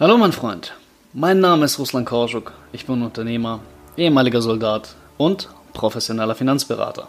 [0.00, 0.74] Hallo mein Freund,
[1.12, 3.58] mein Name ist Ruslan Korschuk, ich bin Unternehmer,
[3.96, 7.08] ehemaliger Soldat und professioneller Finanzberater.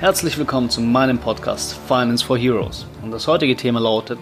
[0.00, 4.18] Herzlich willkommen zu meinem Podcast Finance for Heroes und das heutige Thema lautet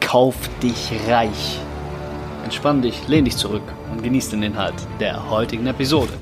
[0.00, 1.60] Kauf dich reich.
[2.42, 3.62] Entspann dich, lehn dich zurück
[3.92, 6.14] und genieß den Inhalt der heutigen Episode.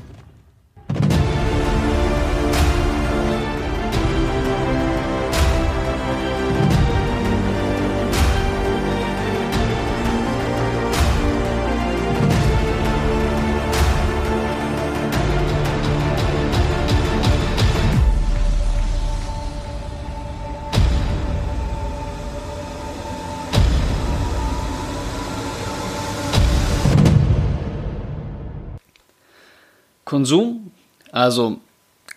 [30.12, 30.71] Konsum,
[31.11, 31.57] also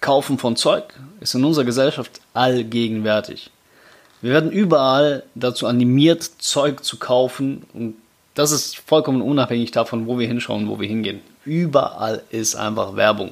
[0.02, 0.84] Kaufen von Zeug,
[1.22, 3.52] ist in unserer Gesellschaft allgegenwärtig.
[4.22, 7.96] Wir werden überall dazu animiert, Zeug zu kaufen und
[8.34, 11.22] das ist vollkommen unabhängig davon, wo wir hinschauen, wo wir hingehen.
[11.46, 13.32] Überall ist einfach Werbung.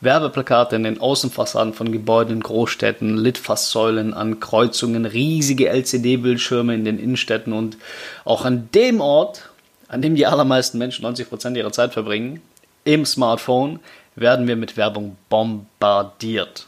[0.00, 7.52] Werbeplakate in den Außenfassaden von Gebäuden Großstädten, Litfaßsäulen an Kreuzungen, riesige LCD-Bildschirme in den Innenstädten
[7.52, 7.76] und
[8.24, 9.50] auch an dem Ort,
[9.86, 12.42] an dem die allermeisten Menschen 90% ihrer Zeit verbringen,
[12.84, 13.80] im Smartphone
[14.16, 16.66] werden wir mit Werbung bombardiert.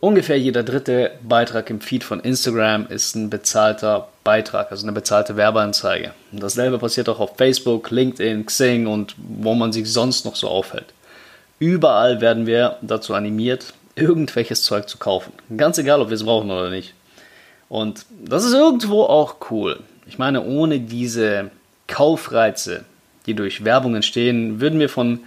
[0.00, 5.36] Ungefähr jeder dritte Beitrag im Feed von Instagram ist ein bezahlter Beitrag, also eine bezahlte
[5.36, 6.12] Werbeanzeige.
[6.32, 10.48] Und dasselbe passiert auch auf Facebook, LinkedIn, Xing und wo man sich sonst noch so
[10.48, 10.86] aufhält.
[11.60, 15.32] Überall werden wir dazu animiert, irgendwelches Zeug zu kaufen.
[15.56, 16.94] Ganz egal, ob wir es brauchen oder nicht.
[17.68, 19.78] Und das ist irgendwo auch cool.
[20.06, 21.52] Ich meine, ohne diese
[21.86, 22.84] Kaufreize,
[23.26, 25.20] die durch Werbung entstehen, würden wir von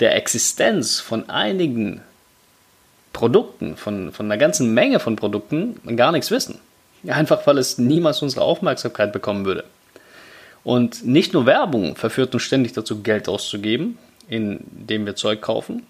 [0.00, 2.02] der Existenz von einigen
[3.12, 6.58] Produkten, von, von einer ganzen Menge von Produkten gar nichts wissen.
[7.06, 9.64] Einfach weil es niemals unsere Aufmerksamkeit bekommen würde.
[10.64, 15.84] Und nicht nur Werbung verführt uns ständig dazu, Geld auszugeben, indem wir Zeug kaufen.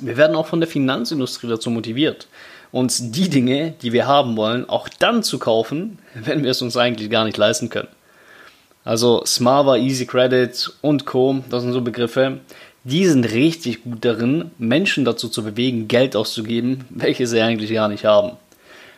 [0.00, 2.26] Wir werden auch von der Finanzindustrie dazu motiviert,
[2.72, 6.76] uns die Dinge, die wir haben wollen, auch dann zu kaufen, wenn wir es uns
[6.76, 7.88] eigentlich gar nicht leisten können.
[8.84, 12.40] Also Smava, Easy Credit und Co., das sind so Begriffe,
[12.84, 17.88] die sind richtig gut darin, Menschen dazu zu bewegen, Geld auszugeben, welche sie eigentlich gar
[17.88, 18.32] nicht haben.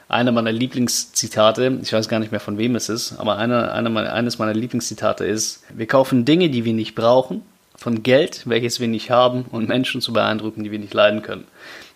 [0.09, 4.13] Einer meiner Lieblingszitate, ich weiß gar nicht mehr von wem es ist, aber eine, eine
[4.13, 7.43] eines meiner Lieblingszitate ist, wir kaufen Dinge, die wir nicht brauchen,
[7.77, 11.47] von Geld, welches wir nicht haben, und Menschen zu beeindrucken, die wir nicht leiden können.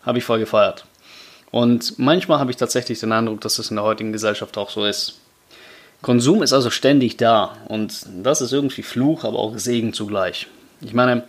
[0.02, 0.84] Habe ich voll gefeiert.
[1.50, 4.84] Und manchmal habe ich tatsächlich den Eindruck, dass das in der heutigen Gesellschaft auch so
[4.84, 5.20] ist.
[6.02, 10.46] Konsum ist also ständig da und das ist irgendwie Fluch, aber auch Segen zugleich.
[10.80, 11.24] Ich meine,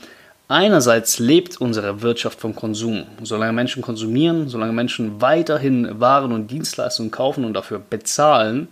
[0.47, 3.05] einerseits lebt unsere Wirtschaft vom Konsum.
[3.23, 8.67] Solange Menschen konsumieren, solange Menschen weiterhin Waren und Dienstleistungen kaufen und dafür bezahlen,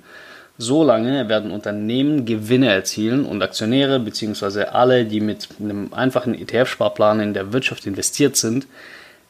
[0.59, 4.65] solange werden Unternehmen Gewinne erzielen und Aktionäre bzw.
[4.65, 8.67] alle, die mit einem einfachen ETF-Sparplan in der Wirtschaft investiert sind,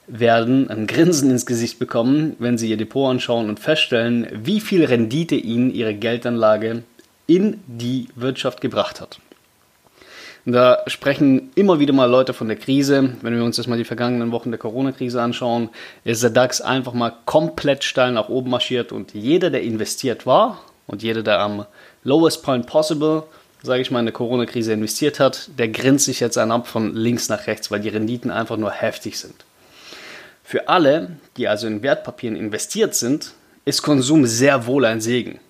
[0.08, 4.86] werden ein Grinsen ins Gesicht bekommen, wenn sie ihr Depot anschauen und feststellen, wie viel
[4.86, 6.84] Rendite ihnen ihre Geldanlage
[7.28, 9.20] in die Wirtschaft gebracht hat.
[10.46, 13.16] da sprechen immer wieder mal Leute von der Krise.
[13.22, 15.70] Wenn wir uns jetzt mal die vergangenen Wochen der Corona-Krise anschauen,
[16.06, 20.62] ist der DAX einfach mal komplett steil nach oben marschiert und jeder, der investiert war
[20.88, 21.66] und jeder, der am
[22.06, 23.24] lowest point possible,
[23.62, 26.96] sage ich mal, in der Corona-Krise investiert hat, der grinst sich jetzt einen ab von
[26.96, 29.36] links nach rechts, weil die Renditen einfach nur heftig sind.
[30.50, 33.34] Für alle, die also in Wertpapieren investiert sind,
[33.66, 35.42] ist Konsum sehr wohl ein Segen.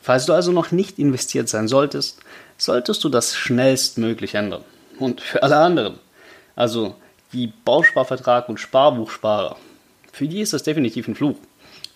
[0.00, 2.20] Falls du also noch nicht investiert sein solltest,
[2.56, 4.62] solltest du das schnellstmöglich ändern.
[5.00, 5.98] Und für alle anderen,
[6.54, 6.94] also
[7.32, 9.56] die Bausparvertrag- und Sparbuchsparer,
[10.12, 11.38] für die ist das definitiv ein Fluch,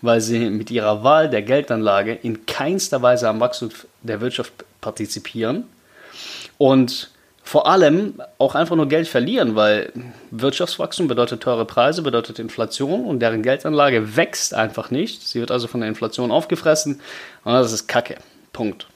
[0.02, 3.70] weil sie mit ihrer Wahl der Geldanlage in keinster Weise am Wachstum
[4.02, 5.68] der Wirtschaft partizipieren
[6.58, 7.13] und
[7.46, 9.92] vor allem auch einfach nur Geld verlieren, weil
[10.30, 15.28] Wirtschaftswachstum bedeutet teure Preise, bedeutet Inflation und deren Geldanlage wächst einfach nicht.
[15.28, 17.00] Sie wird also von der Inflation aufgefressen
[17.44, 18.16] und das ist Kacke.
[18.54, 18.86] Punkt.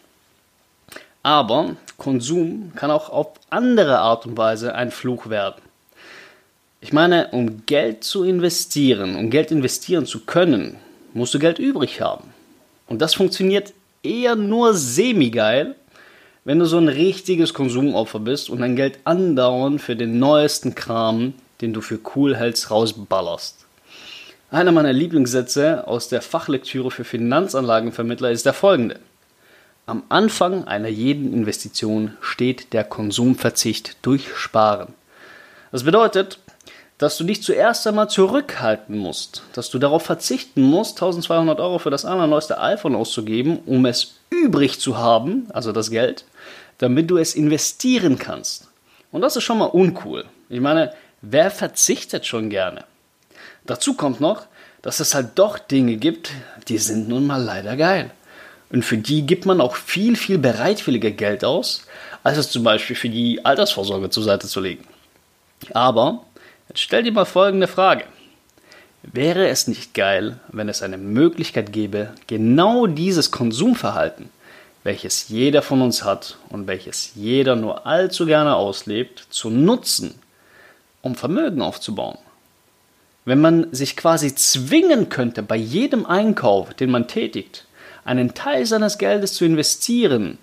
[1.22, 5.60] Aber Konsum kann auch auf andere Art und Weise ein Fluch werden.
[6.80, 10.76] Ich meine, um Geld zu investieren, um Geld investieren zu können,
[11.12, 12.32] musst du Geld übrig haben.
[12.86, 15.74] Und das funktioniert eher nur semi-geil,
[16.48, 21.34] wenn du so ein richtiges Konsumopfer bist und dein Geld andauernd für den neuesten Kram,
[21.60, 23.66] den du für cool hältst, rausballerst.
[24.50, 28.98] Einer meiner Lieblingssätze aus der Fachlektüre für Finanzanlagenvermittler ist der folgende.
[29.84, 34.94] Am Anfang einer jeden Investition steht der Konsumverzicht durch Sparen.
[35.70, 36.38] Das bedeutet,
[36.96, 41.90] dass du dich zuerst einmal zurückhalten musst, dass du darauf verzichten musst, 1200 Euro für
[41.90, 46.24] das allerneueste iPhone auszugeben, um es übrig zu haben, also das Geld,
[46.78, 48.68] damit du es investieren kannst.
[49.10, 50.24] Und das ist schon mal uncool.
[50.48, 50.92] Ich meine,
[51.22, 52.84] wer verzichtet schon gerne?
[53.66, 54.46] Dazu kommt noch,
[54.82, 56.30] dass es halt doch Dinge gibt,
[56.68, 58.10] die sind nun mal leider geil.
[58.70, 61.86] Und für die gibt man auch viel, viel bereitwilliger Geld aus,
[62.22, 64.84] als es zum Beispiel für die Altersvorsorge zur Seite zu legen.
[65.72, 66.24] Aber
[66.68, 68.04] jetzt stell dir mal folgende Frage.
[69.02, 74.28] Wäre es nicht geil, wenn es eine Möglichkeit gäbe, genau dieses Konsumverhalten,
[74.84, 80.14] welches jeder von uns hat und welches jeder nur allzu gerne auslebt, zu nutzen,
[81.02, 82.18] um Vermögen aufzubauen?
[83.24, 87.66] Wenn man sich quasi zwingen könnte, bei jedem Einkauf, den man tätigt,
[88.04, 90.38] einen Teil seines Geldes zu investieren,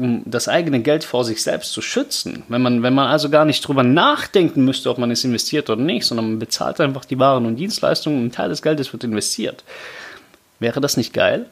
[0.00, 2.42] um das eigene Geld vor sich selbst zu schützen.
[2.48, 5.80] Wenn man, wenn man also gar nicht drüber nachdenken müsste, ob man es investiert oder
[5.80, 9.04] nicht, sondern man bezahlt einfach die Waren und Dienstleistungen und ein Teil des Geldes wird
[9.04, 9.62] investiert.
[10.58, 11.46] Wäre das nicht geil?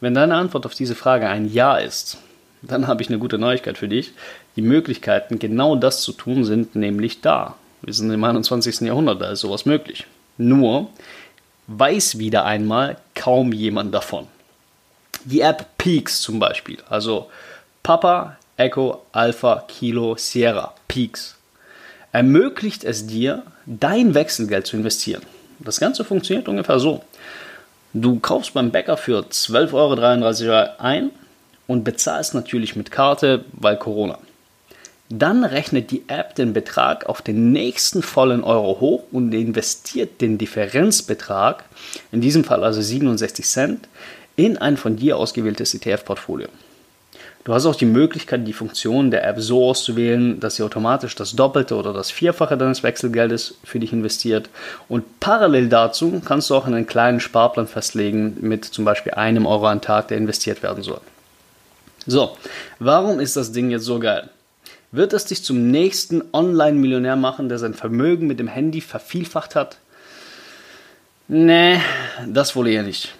[0.00, 2.18] Wenn deine Antwort auf diese Frage ein Ja ist,
[2.62, 4.12] dann habe ich eine gute Neuigkeit für dich.
[4.56, 7.56] Die Möglichkeiten, genau das zu tun, sind nämlich da.
[7.82, 8.80] Wir sind im 21.
[8.80, 10.06] Jahrhundert, da ist sowas möglich.
[10.36, 10.88] Nur
[11.66, 14.26] weiß wieder einmal kaum jemand davon.
[15.24, 17.30] Die App Peaks zum Beispiel, also
[17.82, 21.36] Papa, Echo, Alpha, Kilo, Sierra, Peaks,
[22.12, 25.22] ermöglicht es dir, dein Wechselgeld zu investieren.
[25.58, 27.04] Das Ganze funktioniert ungefähr so.
[27.92, 31.10] Du kaufst beim Bäcker für 12,33 Euro ein
[31.66, 34.18] und bezahlst natürlich mit Karte, weil Corona.
[35.08, 40.38] Dann rechnet die App den Betrag auf den nächsten vollen Euro hoch und investiert den
[40.38, 41.64] Differenzbetrag,
[42.12, 43.88] in diesem Fall also 67 Cent,
[44.36, 46.46] in ein von dir ausgewähltes ETF-Portfolio.
[47.50, 51.32] Du hast auch die Möglichkeit, die Funktion der App so auszuwählen, dass sie automatisch das
[51.32, 54.48] Doppelte oder das Vierfache deines Wechselgeldes für dich investiert.
[54.88, 59.66] Und parallel dazu kannst du auch einen kleinen Sparplan festlegen mit zum Beispiel einem Euro
[59.66, 61.00] am Tag, der investiert werden soll.
[62.06, 62.36] So,
[62.78, 64.30] warum ist das Ding jetzt so geil?
[64.92, 69.78] Wird es dich zum nächsten Online-Millionär machen, der sein Vermögen mit dem Handy vervielfacht hat?
[71.26, 71.80] Nee,
[72.28, 73.12] das wohl eher nicht.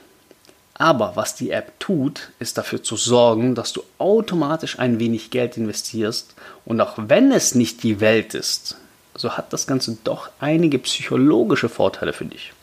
[0.81, 5.59] Aber was die App tut, ist dafür zu sorgen, dass du automatisch ein wenig Geld
[5.59, 6.35] investierst
[6.65, 8.79] und auch wenn es nicht die Welt ist,
[9.15, 12.55] so hat das Ganze doch einige psychologische Vorteile für dich.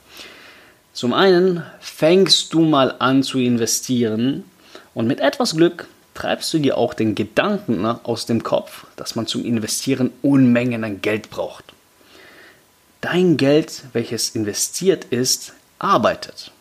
[0.93, 4.45] Zum einen fängst du mal an zu investieren
[4.95, 5.85] und mit etwas Glück
[6.15, 10.83] treibst du dir auch den Gedanken ne, aus dem Kopf, dass man zum Investieren Unmengen
[10.83, 11.65] an Geld braucht.
[12.99, 16.51] Dein Geld, welches investiert ist, arbeitet.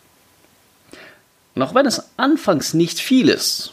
[1.57, 3.73] Und auch wenn es anfangs nicht viel ist,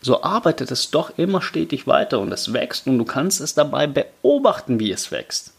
[0.00, 3.86] so arbeitet es doch immer stetig weiter und es wächst und du kannst es dabei
[3.86, 5.52] beobachten, wie es wächst.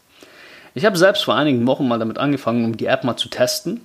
[0.74, 3.80] Ich habe selbst vor einigen Wochen mal damit angefangen, um die App mal zu testen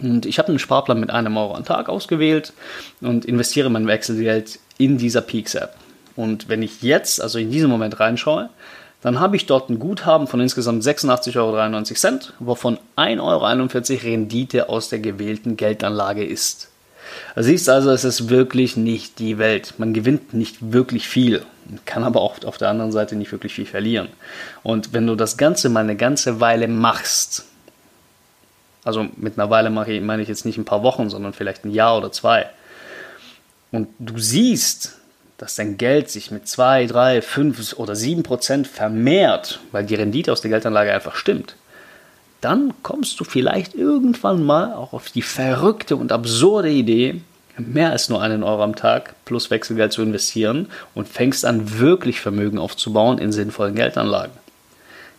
[0.00, 2.54] und ich habe einen Sparplan mit einem Euro am Tag ausgewählt
[3.02, 5.76] und investiere mein Wechselgeld in dieser Peaks-App.
[6.16, 8.48] Und wenn ich jetzt, also in diesem Moment reinschaue,
[9.02, 14.88] dann habe ich dort ein Guthaben von insgesamt 86,93 Euro, wovon 1,41 Euro Rendite aus
[14.88, 16.68] der gewählten Geldanlage ist.
[17.34, 19.74] Du siehst also, es ist wirklich nicht die Welt.
[19.78, 21.42] Man gewinnt nicht wirklich viel,
[21.84, 24.08] kann aber auch auf der anderen Seite nicht wirklich viel verlieren.
[24.62, 27.44] Und wenn du das Ganze mal eine ganze Weile machst,
[28.84, 31.64] also mit einer Weile mache ich, meine ich jetzt nicht ein paar Wochen, sondern vielleicht
[31.64, 32.48] ein Jahr oder zwei.
[33.72, 34.98] Und du siehst,
[35.42, 40.30] dass dein Geld sich mit 2, 3, 5 oder 7 Prozent vermehrt, weil die Rendite
[40.30, 41.56] aus der Geldanlage einfach stimmt,
[42.40, 47.22] dann kommst du vielleicht irgendwann mal auch auf die verrückte und absurde Idee,
[47.58, 52.20] mehr als nur einen Euro am Tag plus Wechselgeld zu investieren und fängst an, wirklich
[52.20, 54.36] Vermögen aufzubauen in sinnvollen Geldanlagen.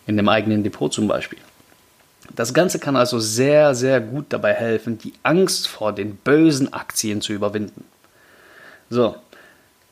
[0.08, 1.40] In dem eigenen Depot zum Beispiel.
[2.34, 7.20] Das Ganze kann also sehr, sehr gut dabei helfen, die Angst vor den bösen Aktien
[7.20, 7.84] zu überwinden.
[8.90, 9.18] So,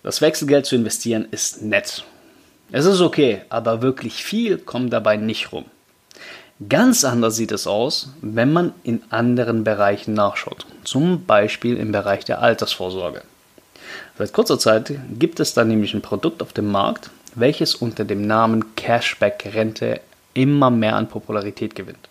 [0.03, 2.03] das Wechselgeld zu investieren ist nett.
[2.72, 5.65] Es ist okay, aber wirklich viel kommt dabei nicht rum.
[6.70, 12.24] Ganz anders sieht es aus, wenn man in anderen Bereichen nachschaut, zum Beispiel im Bereich
[12.24, 13.24] der Altersvorsorge.
[14.17, 18.27] Seit kurzer Zeit gibt es da nämlich ein Produkt auf dem Markt, welches unter dem
[18.27, 20.01] Namen Cashback-Rente
[20.34, 22.10] immer mehr an Popularität gewinnt.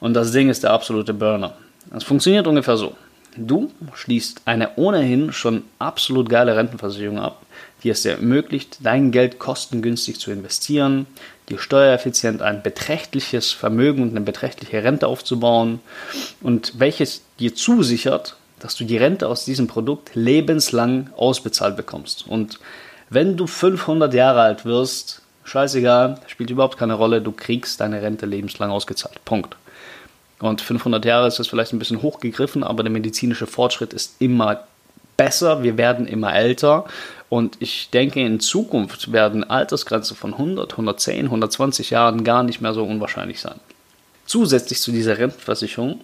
[0.00, 1.54] Und das Ding ist der absolute Burner.
[1.96, 2.96] Es funktioniert ungefähr so.
[3.40, 7.42] Du schließt eine ohnehin schon absolut geile Rentenversicherung ab,
[7.84, 11.06] die es dir ermöglicht, dein Geld kostengünstig zu investieren,
[11.48, 15.78] dir steuereffizient ein beträchtliches Vermögen und eine beträchtliche Rente aufzubauen
[16.40, 22.26] und welches dir zusichert, dass du die Rente aus diesem Produkt lebenslang ausbezahlt bekommst.
[22.26, 22.58] Und
[23.08, 28.26] wenn du 500 Jahre alt wirst, scheißegal, spielt überhaupt keine Rolle, du kriegst deine Rente
[28.26, 29.24] lebenslang ausgezahlt.
[29.24, 29.56] Punkt.
[30.40, 34.64] Und 500 Jahre ist das vielleicht ein bisschen hochgegriffen, aber der medizinische Fortschritt ist immer
[35.16, 36.84] besser, wir werden immer älter
[37.28, 42.72] Und ich denke, in Zukunft werden Altersgrenzen von 100, 110, 120 Jahren gar nicht mehr
[42.72, 43.60] so unwahrscheinlich sein.
[44.24, 46.00] Zusätzlich zu dieser Rentenversicherung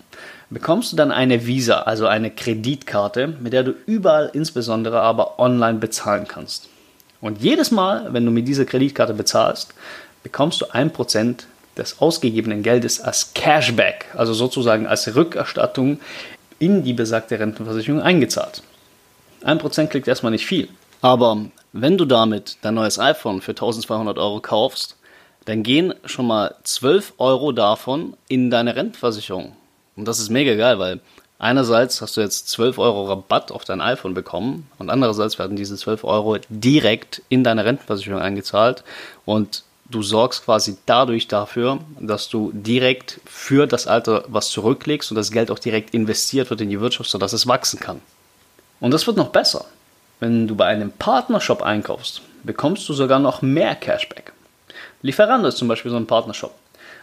[0.51, 5.79] bekommst du dann eine Visa, also eine Kreditkarte, mit der du überall, insbesondere aber online
[5.79, 6.69] bezahlen kannst.
[7.21, 9.73] Und jedes Mal, wenn du mit dieser Kreditkarte bezahlst,
[10.23, 11.45] bekommst du 1%
[11.77, 16.01] des ausgegebenen Geldes als Cashback, also sozusagen als Rückerstattung
[16.59, 18.63] in die besagte Rentenversicherung eingezahlt.
[19.45, 20.69] 1% klingt erstmal nicht viel,
[21.03, 24.97] aber wenn du damit dein neues iPhone für 1200 Euro kaufst,
[25.45, 29.55] dann gehen schon mal 12 Euro davon in deine Rentenversicherung.
[29.97, 31.01] Und das ist mega geil, weil
[31.39, 35.77] einerseits hast du jetzt 12 Euro Rabatt auf dein iPhone bekommen und andererseits werden diese
[35.77, 38.83] 12 Euro direkt in deine Rentenversicherung eingezahlt
[39.25, 39.65] und
[39.95, 45.31] du sorgst quasi dadurch dafür, dass du direkt für das Alter was zurücklegst und das
[45.31, 48.01] Geld auch direkt investiert wird in die Wirtschaft, sodass es wachsen kann.
[48.81, 49.65] Und das wird noch besser.
[50.21, 54.33] Wenn du bei einem Partnershop einkaufst, bekommst du sogar noch mehr Cashback.
[55.03, 56.55] Lieferando ist zum Beispiel so ein Partnershop.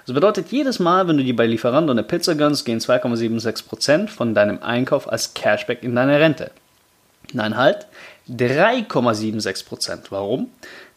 [0.06, 4.34] Das bedeutet, jedes Mal, wenn du dir bei Lieferando eine Pizza gönnst, gehen 2,76% von
[4.34, 6.52] deinem Einkauf als Cashback in deine Rente.
[7.34, 7.86] Nein, halt,
[8.30, 10.06] 3,76%.
[10.10, 10.50] Warum?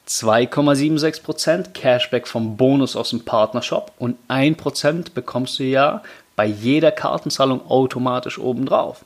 [0.09, 6.03] 2,76% Cashback vom Bonus aus dem Partnershop und 1% bekommst du ja
[6.37, 9.05] bei jeder Kartenzahlung automatisch obendrauf.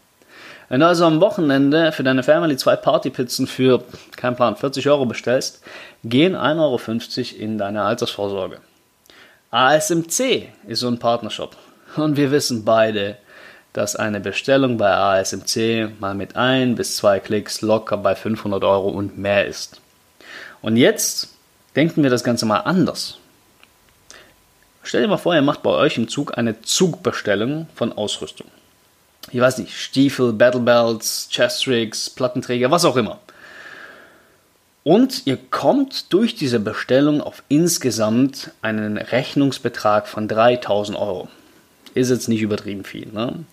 [0.68, 3.82] Wenn du also am Wochenende für deine Family zwei Partypizzen für,
[4.16, 5.62] kein Plan, 40 Euro bestellst,
[6.04, 8.58] gehen 1,50 Euro in deine Altersvorsorge.
[9.50, 11.56] ASMC ist so ein Partnershop.
[11.96, 13.16] Und wir wissen beide,
[13.72, 18.88] dass eine Bestellung bei ASMC mal mit ein bis zwei Klicks locker bei 500 Euro
[18.88, 19.80] und mehr ist.
[20.62, 21.28] Und jetzt
[21.76, 23.18] denken wir das Ganze mal anders.
[24.82, 28.48] Stell dir mal vor, ihr macht bei euch im Zug eine Zugbestellung von Ausrüstung
[29.32, 33.18] ich weiß nicht, Stiefel, Battlebelts, Chestricks, Plattenträger, was auch immer.
[34.84, 41.28] Und ihr kommt durch diese Bestellung auf insgesamt einen Rechnungsbetrag von 3000 Euro.
[41.94, 43.08] Ist jetzt nicht übertrieben viel.
[43.12, 43.44] Ne?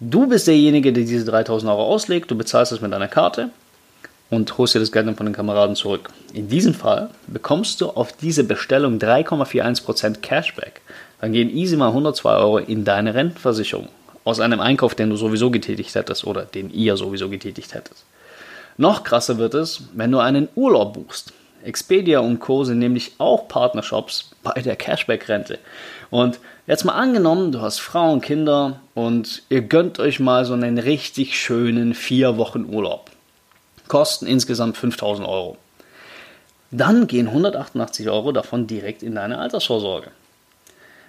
[0.00, 3.50] Du bist derjenige, der diese 3000 Euro auslegt, du bezahlst es mit deiner Karte
[4.30, 6.10] und holst dir das Geld dann von den Kameraden zurück.
[6.32, 10.80] In diesem Fall bekommst du auf diese Bestellung 3,41% Cashback.
[11.20, 13.88] Dann gehen easy mal 102 Euro in deine Rentenversicherung
[14.24, 17.96] aus einem Einkauf, den du sowieso getätigt hättest oder den ihr sowieso getätigt hättet.
[18.76, 21.32] Noch krasser wird es, wenn du einen Urlaub buchst.
[21.64, 22.64] Expedia und Co.
[22.64, 25.58] sind nämlich auch Partnershops bei der Cashback-Rente.
[26.10, 30.52] Und jetzt mal angenommen, du hast Frau und Kinder und ihr gönnt euch mal so
[30.52, 33.10] einen richtig schönen vier Wochen Urlaub.
[33.88, 35.56] Kosten insgesamt 5000 Euro.
[36.70, 40.10] Dann gehen 188 Euro davon direkt in deine Altersvorsorge.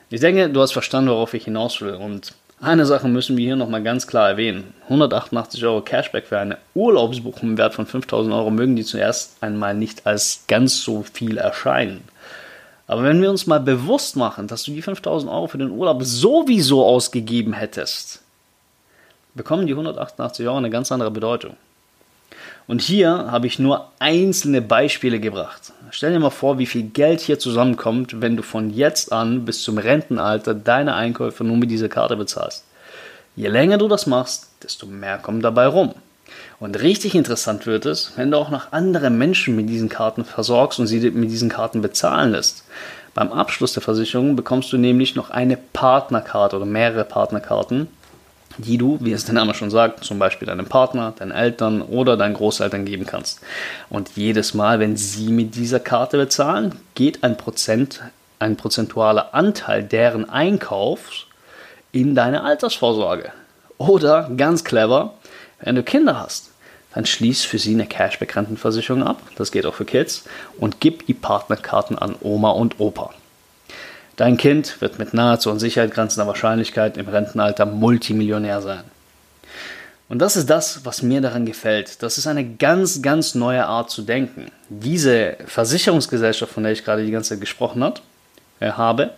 [0.09, 1.95] Ich denke, du hast verstanden, worauf ich hinaus will.
[1.95, 4.73] Und eine Sache müssen wir hier nochmal ganz klar erwähnen.
[4.83, 9.73] 188 Euro Cashback für eine Urlaubsbuchung im Wert von 5000 Euro mögen die zuerst einmal
[9.73, 12.03] nicht als ganz so viel erscheinen.
[12.87, 16.03] Aber wenn wir uns mal bewusst machen, dass du die 5000 Euro für den Urlaub
[16.03, 18.21] sowieso ausgegeben hättest,
[19.35, 21.57] bekommen die 188 Euro eine ganz andere Bedeutung.
[22.67, 25.71] Und hier habe ich nur einzelne Beispiele gebracht.
[25.89, 29.63] Stell dir mal vor, wie viel Geld hier zusammenkommt, wenn du von jetzt an bis
[29.63, 32.65] zum Rentenalter deine Einkäufe nur mit dieser Karte bezahlst.
[33.37, 35.93] Je länger du das machst, desto mehr kommt dabei rum.
[36.59, 40.79] Und richtig interessant wird es, wenn du auch noch andere Menschen mit diesen Karten versorgst
[40.79, 42.65] und sie mit diesen Karten bezahlen lässt.
[43.13, 47.87] Beim Abschluss der Versicherung bekommst du nämlich noch eine Partnerkarte oder mehrere Partnerkarten,
[48.57, 52.17] die du, wie es der Name schon sagt, zum Beispiel deinem Partner, deinen Eltern oder
[52.17, 53.39] deinen Großeltern geben kannst.
[53.89, 58.01] Und jedes Mal, wenn sie mit dieser Karte bezahlen, geht ein Prozent,
[58.39, 61.25] ein prozentualer Anteil deren Einkaufs
[61.91, 63.31] in deine Altersvorsorge.
[63.77, 65.13] Oder ganz clever,
[65.61, 66.51] wenn du Kinder hast,
[66.93, 70.23] dann schließ für sie eine Cashback-Rentenversicherung ab, das geht auch für Kids,
[70.57, 73.13] und gib die Partnerkarten an Oma und Opa.
[74.17, 78.83] Dein Kind wird mit nahezu an Sicherheit grenzender Wahrscheinlichkeit im Rentenalter Multimillionär sein.
[80.09, 82.01] Und das ist das, was mir daran gefällt.
[82.01, 84.51] Das ist eine ganz, ganz neue Art zu denken.
[84.69, 88.01] Diese Versicherungsgesellschaft, von der ich gerade die ganze Zeit gesprochen hat,
[88.59, 89.11] äh, habe,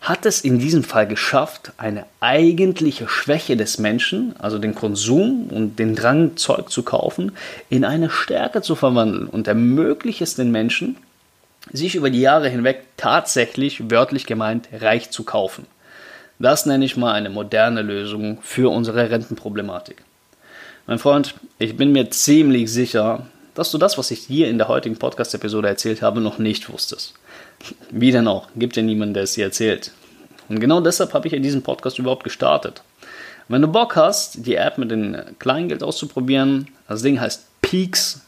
[0.00, 5.78] hat es in diesem Fall geschafft, eine eigentliche Schwäche des Menschen, also den Konsum und
[5.78, 7.32] den Drang, Zeug zu kaufen,
[7.68, 10.96] in eine Stärke zu verwandeln und ermöglicht es den Menschen,
[11.72, 15.66] sich über die Jahre hinweg tatsächlich, wörtlich gemeint, reich zu kaufen.
[16.38, 20.02] Das nenne ich mal eine moderne Lösung für unsere Rentenproblematik.
[20.86, 24.68] Mein Freund, ich bin mir ziemlich sicher, dass du das, was ich dir in der
[24.68, 27.14] heutigen Podcast-Episode erzählt habe, noch nicht wusstest.
[27.90, 28.48] Wie denn auch?
[28.56, 29.92] Gibt ja niemanden, der es dir erzählt.
[30.48, 32.82] Und genau deshalb habe ich ja diesen Podcast überhaupt gestartet.
[33.48, 38.21] wenn du Bock hast, die App mit dem Kleingeld auszuprobieren, das Ding heißt Peaks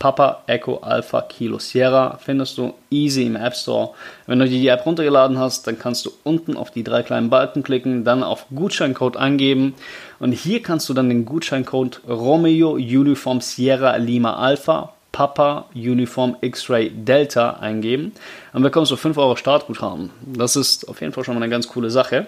[0.00, 3.90] Papa Echo Alpha Kilo Sierra findest du easy im App Store.
[4.26, 7.28] Wenn du dir die App runtergeladen hast, dann kannst du unten auf die drei kleinen
[7.28, 9.74] Balken klicken, dann auf Gutscheincode eingeben
[10.18, 16.90] und hier kannst du dann den Gutscheincode Romeo Uniform Sierra Lima Alpha Papa Uniform X-Ray
[16.90, 18.12] Delta eingeben.
[18.54, 20.10] Dann bekommst du 5 Euro Startguthaben.
[20.24, 22.26] Das ist auf jeden Fall schon mal eine ganz coole Sache.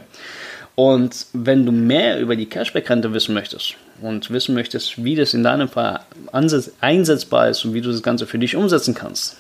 [0.75, 5.43] Und wenn du mehr über die Cashback-Rente wissen möchtest und wissen möchtest, wie das in
[5.43, 6.01] deinem Fall
[6.81, 9.37] einsetzbar ist und wie du das Ganze für dich umsetzen kannst,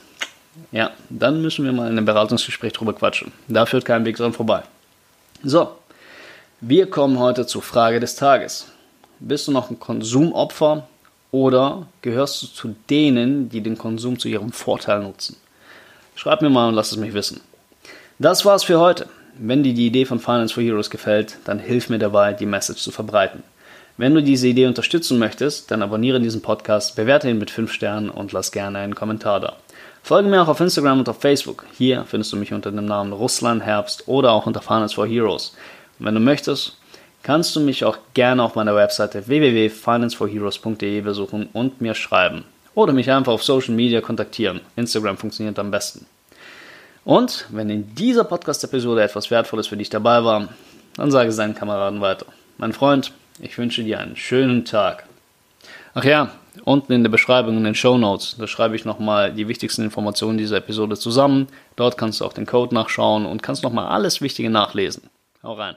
[0.70, 3.32] ja, dann müssen wir mal in einem Beratungsgespräch drüber quatschen.
[3.48, 4.62] Da führt kein Weg dran vorbei.
[5.42, 5.70] So,
[6.60, 8.66] wir kommen heute zur Frage des Tages.
[9.18, 10.86] Bist du noch ein Konsumopfer
[11.30, 15.36] oder gehörst du zu denen, die den Konsum zu ihrem Vorteil nutzen?
[16.14, 17.40] Schreib mir mal und lass es mich wissen.
[18.18, 19.08] Das war's für heute.
[19.38, 22.82] Wenn dir die Idee von Finance for Heroes gefällt, dann hilf mir dabei, die Message
[22.82, 23.42] zu verbreiten.
[23.96, 28.10] Wenn du diese Idee unterstützen möchtest, dann abonniere diesen Podcast, bewerte ihn mit 5 Sternen
[28.10, 29.56] und lass gerne einen Kommentar da.
[30.02, 31.64] Folge mir auch auf Instagram und auf Facebook.
[31.76, 35.54] Hier findest du mich unter dem Namen Russland Herbst oder auch unter Finance for Heroes.
[35.98, 36.76] Und wenn du möchtest,
[37.22, 42.44] kannst du mich auch gerne auf meiner Webseite www.financeforheroes.de besuchen und mir schreiben.
[42.74, 44.60] Oder mich einfach auf Social Media kontaktieren.
[44.76, 46.06] Instagram funktioniert am besten.
[47.04, 50.48] Und wenn in dieser Podcast-Episode etwas Wertvolles für dich dabei war,
[50.96, 52.26] dann sage es deinen Kameraden weiter.
[52.58, 55.06] Mein Freund, ich wünsche dir einen schönen Tag.
[55.94, 56.30] Ach ja,
[56.64, 60.38] unten in der Beschreibung in den Show Notes, da schreibe ich nochmal die wichtigsten Informationen
[60.38, 61.48] dieser Episode zusammen.
[61.76, 65.10] Dort kannst du auch den Code nachschauen und kannst nochmal alles Wichtige nachlesen.
[65.42, 65.76] Hau rein.